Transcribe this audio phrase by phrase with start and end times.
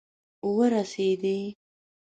[0.57, 1.39] ورسیدي